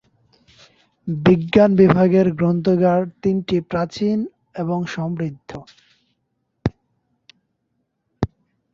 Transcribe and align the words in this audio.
বিজ্ঞান 1.07 1.71
বিভাগের 1.81 2.27
পরীক্ষাগার 2.33 3.01
তিনটি 3.23 3.57
প্রাচীন 3.71 4.17
এবং 4.55 4.79
সমৃদ্ধ। 4.87 5.51